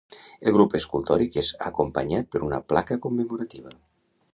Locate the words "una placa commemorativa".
2.49-3.81